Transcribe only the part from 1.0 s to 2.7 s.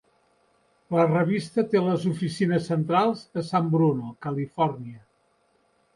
revista té les oficines